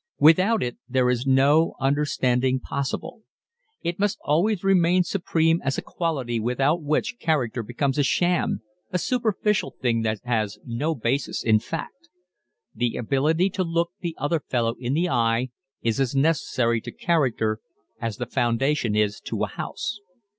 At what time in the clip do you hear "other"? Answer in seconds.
14.17-14.39